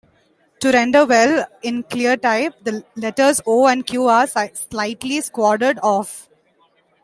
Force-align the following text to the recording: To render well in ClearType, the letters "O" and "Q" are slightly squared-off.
To 0.61 0.71
render 0.71 1.05
well 1.05 1.45
in 1.61 1.83
ClearType, 1.83 2.53
the 2.63 2.83
letters 2.95 3.39
"O" 3.45 3.67
and 3.67 3.85
"Q" 3.85 4.07
are 4.07 4.25
slightly 4.25 5.21
squared-off. 5.21 6.27